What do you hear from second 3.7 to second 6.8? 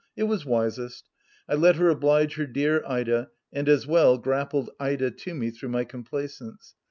well, grappled Ida to me through my complaisance.